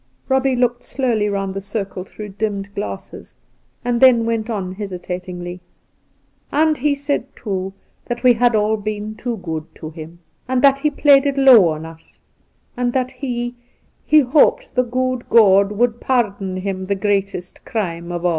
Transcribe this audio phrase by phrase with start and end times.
[0.31, 3.35] Eobbie looked slowly round the circle through dimmed glasses,
[3.85, 5.61] and thgn went on hesitatingly:'
[6.51, 7.73] And he said, too,
[8.05, 10.17] that we had all been too good to him,
[10.47, 12.19] and that he had played it low on us;
[12.75, 13.53] and that he—
[14.03, 18.29] he hoped the good God would pardon him the greatest crime of aU.